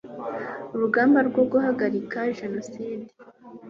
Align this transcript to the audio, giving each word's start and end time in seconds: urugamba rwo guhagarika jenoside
urugamba 0.73 1.19
rwo 1.29 1.43
guhagarika 1.51 2.19
jenoside 2.39 3.07